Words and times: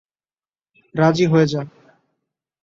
রাজি 0.95 1.25
হয়ে 1.25 1.45
যা। 1.47 1.61